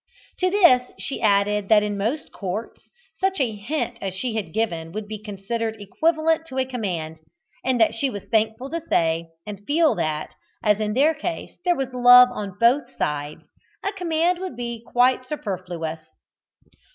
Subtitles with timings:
[0.39, 4.91] To this she added that in most courts such a hint as she had given
[4.93, 7.19] would be considered equivalent to a command,
[7.63, 10.33] and that she was thankful to say and feel that,
[10.63, 13.43] as in their case there was love on both sides,
[13.83, 15.99] a command would be quite superfluous.